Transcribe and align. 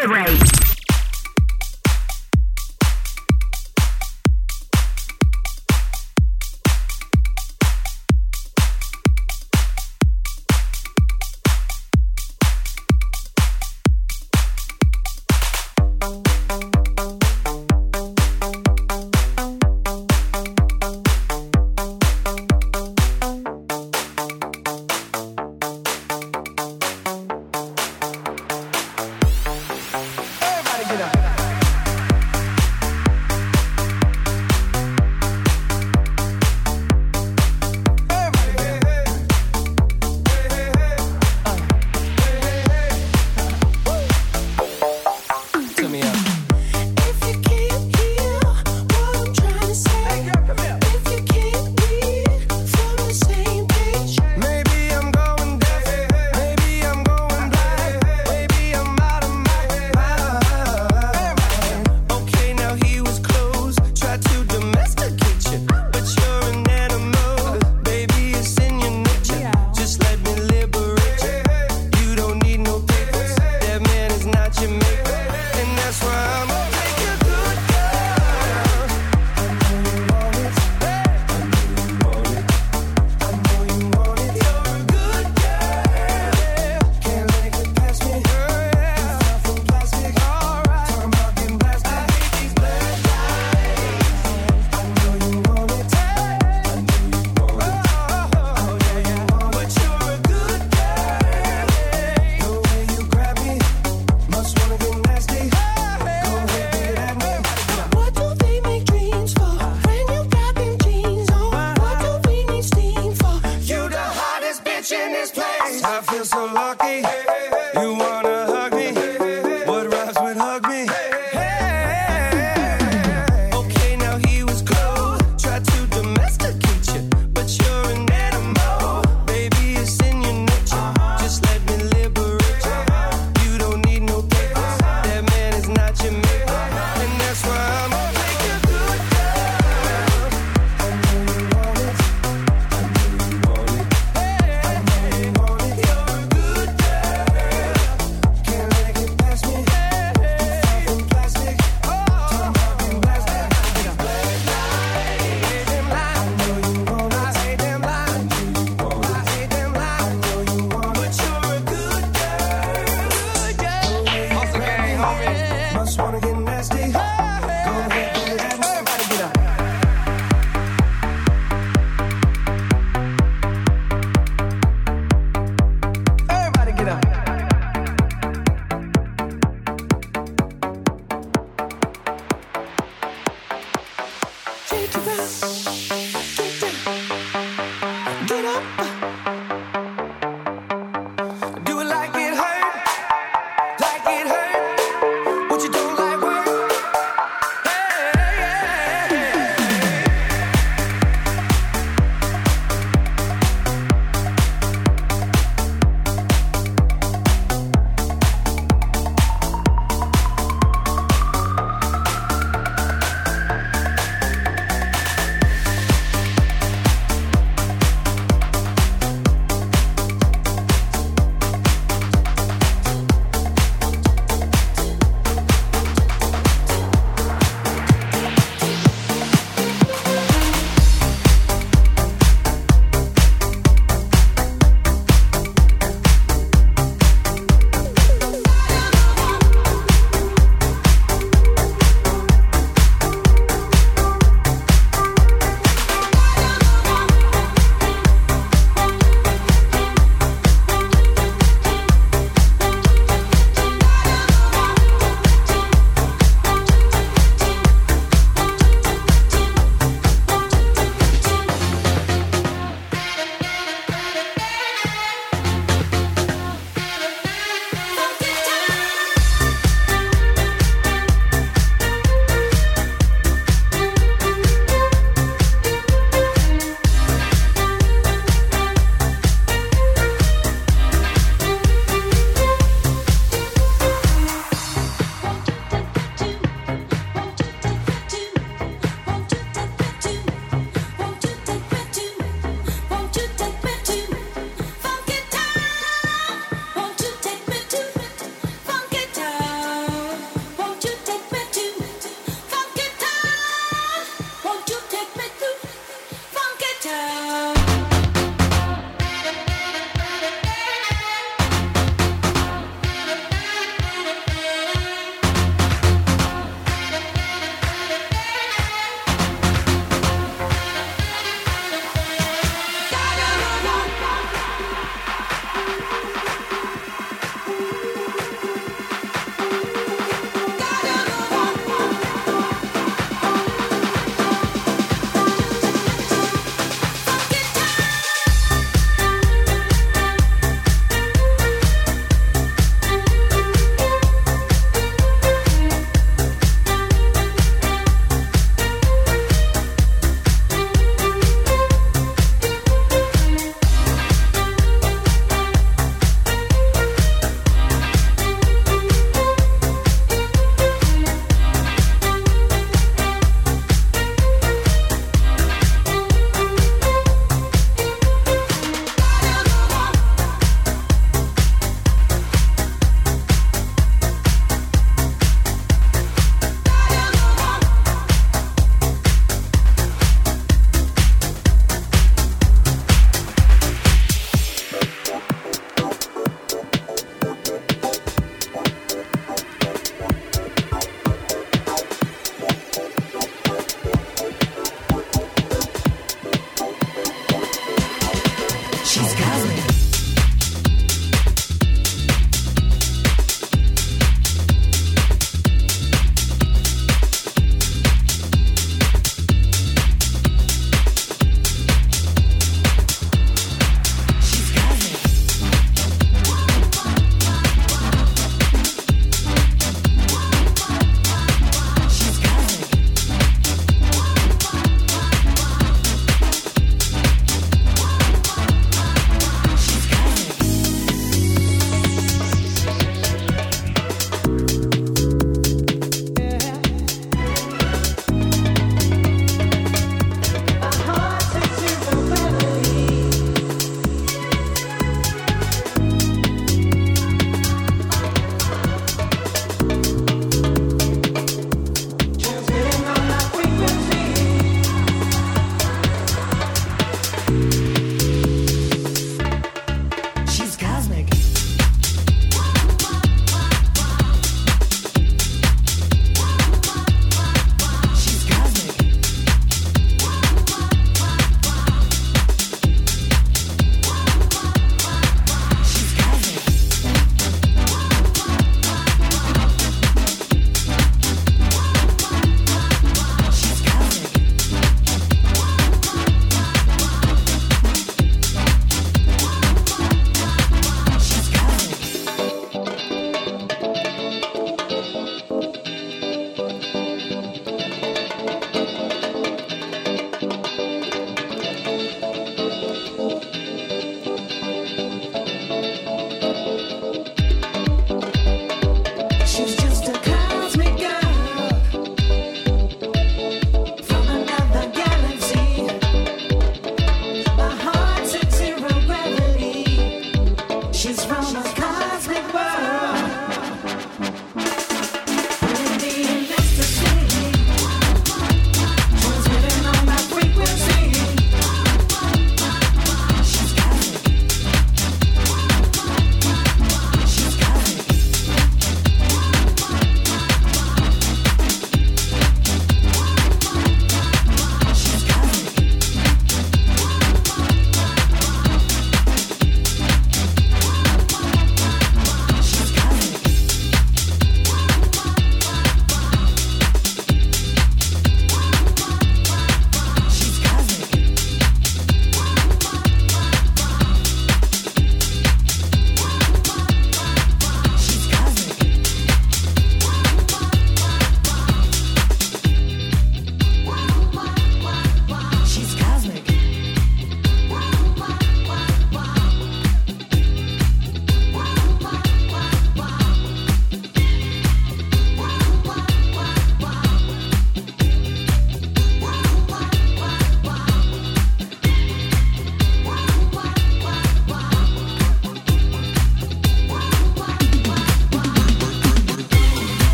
Celebrate. 0.00 0.69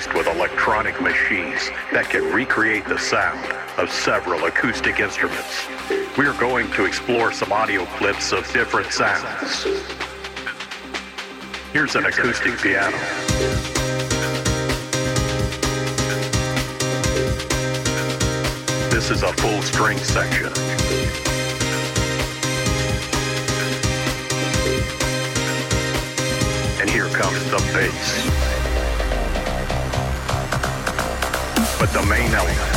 produced 0.00 0.14
with 0.14 0.34
electronic 0.34 1.00
machines 1.00 1.70
that 1.92 2.08
can 2.08 2.32
recreate 2.32 2.84
the 2.86 2.98
sound 2.98 3.52
of 3.78 3.90
several 3.90 4.44
acoustic 4.44 5.00
instruments. 5.00 5.66
We 6.16 6.26
are 6.26 6.38
going 6.38 6.70
to 6.72 6.84
explore 6.84 7.32
some 7.32 7.52
audio 7.52 7.84
clips 7.96 8.32
of 8.32 8.50
different 8.52 8.92
sounds. 8.92 9.64
Here's 11.72 11.94
an 11.96 12.06
acoustic 12.06 12.58
piano. 12.58 12.96
This 18.90 19.10
is 19.10 19.22
a 19.22 19.32
full 19.34 19.62
string 19.62 19.98
section. 19.98 20.52
And 26.80 26.88
here 26.88 27.08
comes 27.08 27.44
the 27.50 27.58
bass. 27.74 28.49
But 31.80 31.94
the 31.94 32.02
main 32.02 32.30
element, 32.34 32.72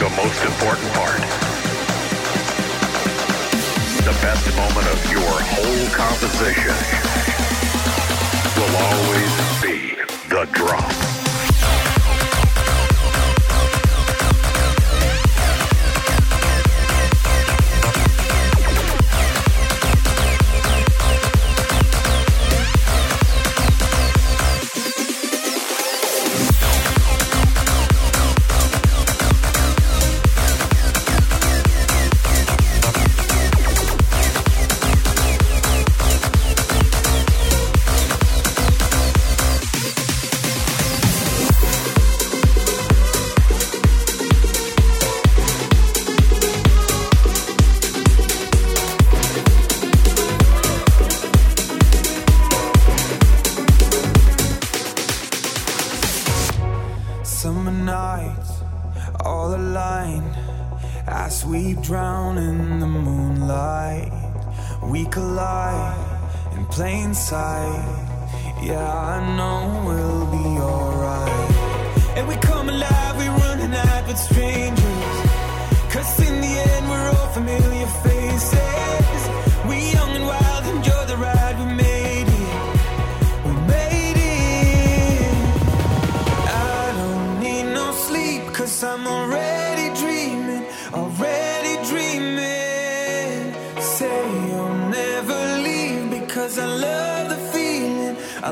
the 0.00 0.10
most 0.16 0.42
important 0.42 0.92
part, 0.92 1.20
the 4.02 4.18
best 4.20 4.56
moment 4.56 4.88
of 4.88 5.12
your 5.12 5.22
whole 5.22 5.88
composition 5.94 6.74
will 8.56 8.76
always 8.76 9.62
be 9.62 9.94
the 10.28 10.48
drop. 10.52 11.15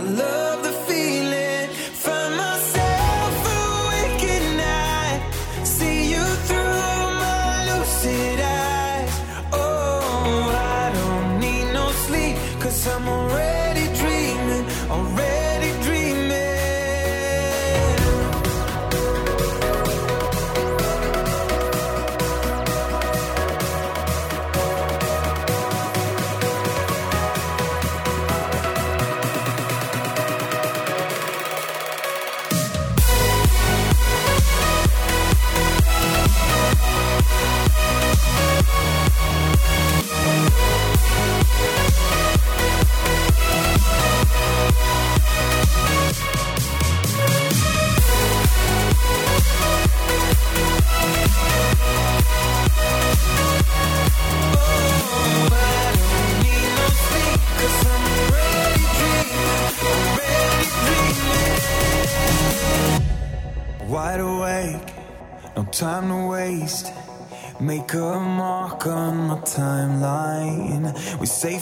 Safe 0.00 0.53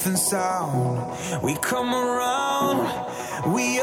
and 0.07 0.19
sound. 0.19 1.43
We 1.43 1.55
come 1.57 1.95
around, 1.95 3.53
we 3.53 3.81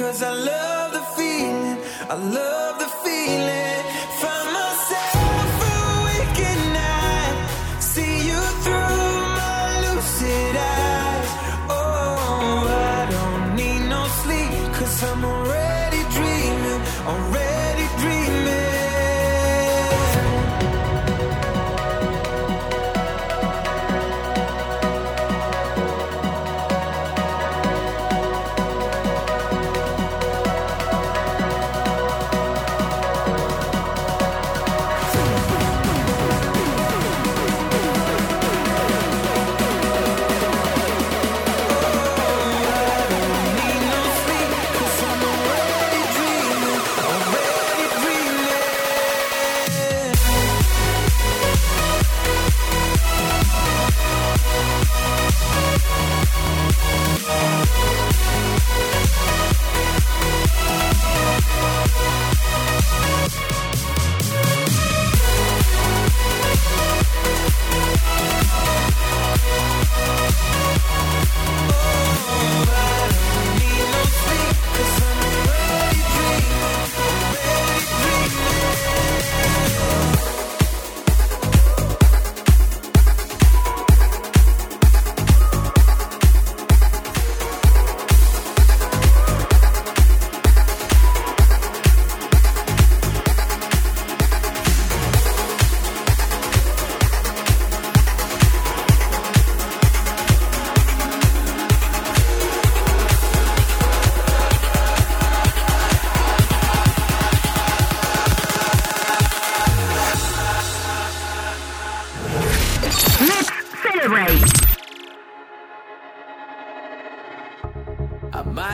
because 0.00 0.22
I 0.22 0.32
love 0.32 0.92
the 0.92 1.02
feeling. 1.14 1.76
I 2.08 2.14
love 2.14 2.78
the 2.78 2.88
feeling. 3.04 4.09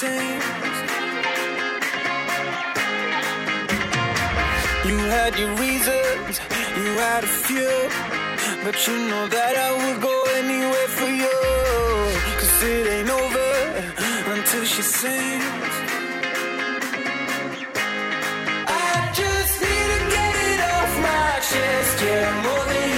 You 0.00 0.06
had 5.10 5.36
your 5.36 5.52
reasons, 5.56 6.38
you 6.76 6.90
had 7.02 7.24
a 7.24 7.26
few, 7.26 7.90
but 8.62 8.86
you 8.86 8.96
know 9.08 9.26
that 9.26 9.56
I 9.56 9.72
would 9.74 10.00
go 10.00 10.22
anywhere 10.36 10.88
for 10.98 11.08
you. 11.08 11.40
Cause 12.38 12.62
it 12.62 12.86
ain't 12.86 13.10
over 13.10 13.82
until 14.34 14.64
she 14.64 14.82
sings. 14.82 15.74
I 18.68 19.10
just 19.12 19.60
need 19.60 19.88
to 19.94 20.00
get 20.14 20.34
it 20.50 20.60
off 20.74 20.92
my 21.02 21.40
chest, 21.50 22.02
yeah, 22.04 22.42
more 22.44 22.64
than 22.70 22.97